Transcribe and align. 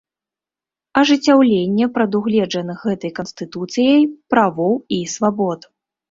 Ажыццяўленне 0.99 1.85
прадугледжаных 1.97 2.79
гэтай 2.91 3.11
Канстытуцыяй 3.19 4.01
правоў 4.35 4.73
і 4.97 4.99
свабод. 5.17 5.69